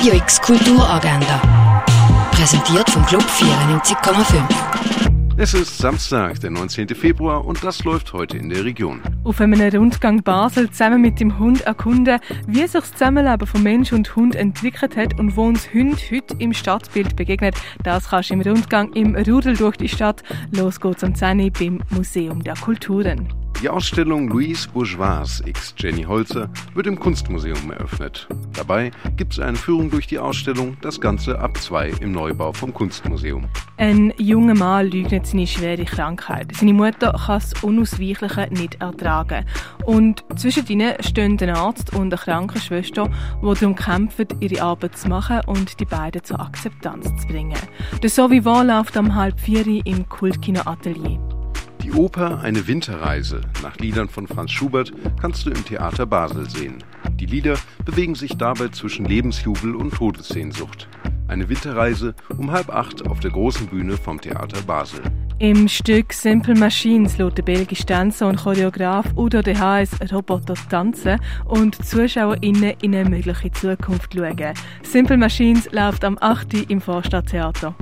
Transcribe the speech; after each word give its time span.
Radio 0.00 0.14
X 0.14 0.40
Kulturagenda. 0.40 1.82
Präsentiert 2.30 2.88
vom 2.88 3.04
Club 3.04 3.22
94,5. 3.22 4.42
Es 5.36 5.52
ist 5.52 5.76
Samstag, 5.76 6.40
der 6.40 6.48
19. 6.48 6.88
Februar 6.88 7.44
und 7.44 7.62
das 7.62 7.84
läuft 7.84 8.14
heute 8.14 8.38
in 8.38 8.48
der 8.48 8.64
Region. 8.64 9.02
Auf 9.24 9.42
einem 9.42 9.60
Rundgang 9.60 10.22
Basel 10.22 10.70
zusammen 10.70 11.02
mit 11.02 11.20
dem 11.20 11.38
Hund 11.38 11.60
erkunden, 11.66 12.18
wie 12.46 12.66
sich 12.66 12.80
das 12.80 12.92
Zusammenleben 12.92 13.46
von 13.46 13.62
Mensch 13.62 13.92
und 13.92 14.16
Hund 14.16 14.36
entwickelt 14.36 14.96
hat 14.96 15.20
und 15.20 15.36
wo 15.36 15.44
uns 15.44 15.70
Hund 15.74 16.00
heute 16.10 16.34
im 16.38 16.54
Stadtbild 16.54 17.14
begegnet. 17.14 17.56
Das 17.82 18.08
kannst 18.08 18.30
du 18.30 18.34
im 18.34 18.40
Rundgang 18.40 18.94
im 18.94 19.14
Rudel 19.14 19.54
durch 19.54 19.76
die 19.76 19.90
Stadt. 19.90 20.22
Los 20.50 20.80
geht's 20.80 21.04
am 21.04 21.14
10 21.14 21.52
beim 21.52 21.82
Museum 21.90 22.42
der 22.42 22.54
Kulturen. 22.54 23.28
Die 23.62 23.68
Ausstellung 23.68 24.28
Louise 24.28 24.66
Bourgeois 24.72 25.42
x 25.44 25.74
Jenny 25.76 26.04
Holzer 26.04 26.48
wird 26.72 26.86
im 26.86 26.98
Kunstmuseum 26.98 27.70
eröffnet. 27.70 28.26
Dabei 28.54 28.90
gibt 29.18 29.34
es 29.34 29.38
eine 29.38 29.56
Führung 29.58 29.90
durch 29.90 30.06
die 30.06 30.18
Ausstellung, 30.18 30.78
das 30.80 30.98
Ganze 30.98 31.38
ab 31.38 31.58
zwei 31.58 31.90
im 32.00 32.12
Neubau 32.12 32.54
vom 32.54 32.72
Kunstmuseum. 32.72 33.50
Ein 33.76 34.14
junger 34.16 34.54
Mann 34.54 34.90
leugnet 34.90 35.26
seine 35.26 35.46
schwere 35.46 35.84
Krankheit. 35.84 36.56
Seine 36.56 36.72
Mutter 36.72 37.12
kann 37.12 37.40
das 37.40 37.62
Unausweichliche 37.62 38.48
nicht 38.50 38.80
ertragen. 38.80 39.44
Und 39.84 40.24
zwischen 40.36 40.66
ihnen 40.66 40.94
stehen 41.00 41.36
ein 41.38 41.50
Arzt 41.50 41.92
und 41.92 42.14
eine 42.14 42.16
Krankenschwester, 42.16 43.10
die 43.42 43.54
darum 43.60 43.74
kämpfen, 43.74 44.28
ihre 44.40 44.62
Arbeit 44.62 44.96
zu 44.96 45.08
machen 45.10 45.42
und 45.46 45.78
die 45.78 45.84
beiden 45.84 46.24
zur 46.24 46.40
Akzeptanz 46.40 47.14
zu 47.20 47.26
bringen. 47.26 47.60
Der 48.02 48.08
So 48.08 48.30
wie 48.30 48.42
war 48.42 48.64
läuft 48.64 48.96
am 48.96 49.14
halb 49.14 49.38
vier 49.38 49.66
im 49.84 50.08
Kultkino 50.08 50.62
Atelier. 50.64 51.20
Die 51.82 51.92
Oper 51.92 52.40
Eine 52.40 52.66
Winterreise 52.66 53.40
nach 53.62 53.76
Liedern 53.78 54.08
von 54.08 54.26
Franz 54.26 54.50
Schubert 54.50 54.92
kannst 55.20 55.46
du 55.46 55.50
im 55.50 55.64
Theater 55.64 56.04
Basel 56.04 56.48
sehen. 56.48 56.84
Die 57.14 57.26
Lieder 57.26 57.56
bewegen 57.84 58.14
sich 58.14 58.36
dabei 58.36 58.68
zwischen 58.68 59.06
Lebensjubel 59.06 59.74
und 59.74 59.94
Todessehnsucht. 59.94 60.88
Eine 61.28 61.48
Winterreise 61.48 62.14
um 62.36 62.50
halb 62.50 62.68
acht 62.68 63.06
auf 63.06 63.20
der 63.20 63.30
großen 63.30 63.66
Bühne 63.68 63.96
vom 63.96 64.20
Theater 64.20 64.60
Basel. 64.62 65.00
Im 65.38 65.68
Stück 65.68 66.12
Simple 66.12 66.54
Machines 66.54 67.16
lässt 67.16 67.38
der 67.38 67.44
belgische 67.44 67.86
Tänzer 67.86 68.28
und 68.28 68.36
Choreograf 68.36 69.06
Udo 69.16 69.40
de 69.40 69.56
Haes 69.56 69.90
Roboter 70.12 70.54
tanzen 70.68 71.18
und 71.46 71.82
ZuschauerInnen 71.82 72.74
in 72.82 72.94
eine 72.94 73.08
mögliche 73.08 73.50
Zukunft 73.52 74.12
schauen. 74.12 74.54
Simple 74.82 75.16
Machines 75.16 75.66
läuft 75.72 76.04
am 76.04 76.18
8. 76.20 76.68
im 76.68 76.82
Vorstadttheater. 76.82 77.74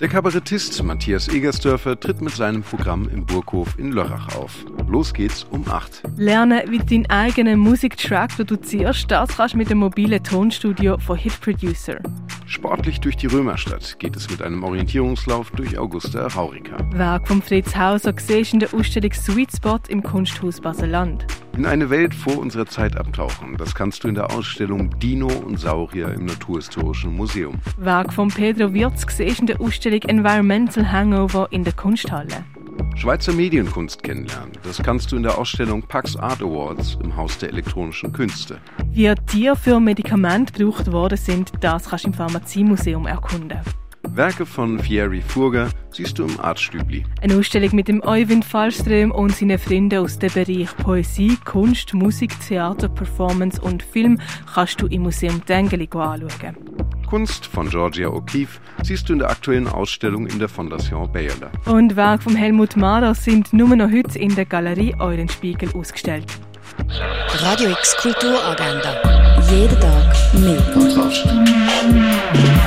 Der 0.00 0.08
Kabarettist 0.08 0.82
Matthias 0.82 1.28
Egersdörfer 1.28 1.98
tritt 1.98 2.20
mit 2.20 2.34
seinem 2.34 2.62
Programm 2.62 3.08
im 3.08 3.24
Burghof 3.24 3.78
in 3.78 3.92
Lörrach 3.92 4.34
auf. 4.34 4.64
Los 4.88 5.14
geht's 5.14 5.46
um 5.52 5.68
8. 5.68 6.02
Lernen, 6.16 6.62
wie 6.68 6.78
du 6.78 6.84
deinen 6.84 7.06
eigenen 7.06 7.60
Musiktrack 7.60 8.34
produzierst, 8.34 9.08
das 9.08 9.36
kannst 9.36 9.54
du 9.54 9.58
mit 9.58 9.70
dem 9.70 9.78
mobilen 9.78 10.20
Tonstudio 10.22 10.98
von 10.98 11.16
Hit 11.16 11.40
Producer. 11.40 11.98
Sportlich 12.46 12.98
durch 12.98 13.16
die 13.16 13.28
Römerstadt 13.28 13.96
geht 14.00 14.16
es 14.16 14.28
mit 14.28 14.42
einem 14.42 14.64
Orientierungslauf 14.64 15.52
durch 15.52 15.78
Augusta 15.78 16.26
Raurica. 16.26 16.76
Werk 16.92 17.28
von 17.28 17.40
Fritz 17.40 17.76
Hauser 17.76 18.14
siehst 18.18 18.52
in 18.52 18.60
der 18.60 18.74
Ausstellung 18.74 19.12
Sweet 19.12 19.52
Spot 19.56 19.80
im 19.86 20.02
Kunsthaus 20.02 20.60
Baseland. 20.60 21.24
In 21.56 21.66
eine 21.66 21.88
Welt 21.88 22.14
vor 22.16 22.36
unserer 22.38 22.66
Zeit 22.66 22.96
abtauchen, 22.96 23.56
das 23.56 23.76
kannst 23.76 24.02
du 24.02 24.08
in 24.08 24.16
der 24.16 24.32
Ausstellung 24.32 24.90
Dino 24.98 25.28
und 25.28 25.60
Saurier 25.60 26.12
im 26.12 26.24
Naturhistorischen 26.24 27.14
Museum. 27.14 27.60
Werk 27.78 28.12
von 28.12 28.26
Pedro 28.28 28.74
Wirz 28.74 29.06
siehst 29.08 29.38
in 29.38 29.46
der 29.46 29.60
Ausstellung 29.60 30.02
Environmental 30.02 30.90
Hangover 30.90 31.46
in 31.52 31.62
der 31.62 31.72
Kunsthalle. 31.72 32.44
Schweizer 32.96 33.32
Medienkunst 33.32 34.02
kennenlernen. 34.02 34.50
Das 34.64 34.82
kannst 34.82 35.12
du 35.12 35.16
in 35.16 35.22
der 35.22 35.38
Ausstellung 35.38 35.82
Pax 35.82 36.16
Art 36.16 36.42
Awards 36.42 36.98
im 37.04 37.16
Haus 37.16 37.38
der 37.38 37.50
elektronischen 37.50 38.12
Künste. 38.12 38.58
Wie 38.90 39.14
Tiere 39.26 39.54
für 39.54 39.78
Medikamente 39.78 40.52
gebraucht 40.52 40.90
worden 40.90 41.18
sind, 41.18 41.52
das 41.60 41.88
kannst 41.88 42.04
du 42.04 42.08
im 42.08 42.14
Pharmaziemuseum 42.14 43.06
erkunden. 43.06 43.60
Werke 44.16 44.46
von 44.46 44.78
Thierry 44.78 45.20
Furger 45.20 45.70
siehst 45.90 46.20
du 46.20 46.24
im 46.24 46.38
Artstübli. 46.38 47.04
Eine 47.20 47.36
Ausstellung 47.36 47.74
mit 47.74 47.88
dem 47.88 48.00
Euwind 48.04 48.44
Fallström 48.44 49.10
und 49.10 49.34
seinen 49.34 49.58
Freunden 49.58 49.98
aus 49.98 50.20
dem 50.20 50.32
Bereich 50.32 50.68
Poesie, 50.76 51.36
Kunst, 51.44 51.94
Musik, 51.94 52.30
Theater, 52.46 52.88
Performance 52.88 53.60
und 53.60 53.82
Film 53.82 54.20
kannst 54.54 54.80
du 54.80 54.86
im 54.86 55.02
Museum 55.02 55.42
Dengeli 55.48 55.88
anschauen. 55.92 56.56
Kunst 57.08 57.46
von 57.46 57.68
Georgia 57.68 58.08
O'Keeffe 58.08 58.60
siehst 58.84 59.08
du 59.08 59.14
in 59.14 59.18
der 59.18 59.30
aktuellen 59.30 59.66
Ausstellung 59.66 60.28
in 60.28 60.38
der 60.38 60.48
Fondation 60.48 61.10
Bayerler. 61.10 61.50
Und 61.66 61.96
Werke 61.96 62.22
von 62.22 62.36
Helmut 62.36 62.76
Mahler 62.76 63.16
sind 63.16 63.52
nur 63.52 63.74
noch 63.74 63.90
heute 63.90 64.16
in 64.16 64.32
der 64.36 64.44
Galerie 64.44 64.94
Eulenspiegel 65.00 65.70
ausgestellt. 65.74 66.26
Radio 67.40 67.70
X 67.70 67.96
Kulturagenda. 67.96 69.42
Jeden 69.50 69.80
Tag 69.80 70.34
mehr. 70.34 70.62
Kontrast. 70.72 72.63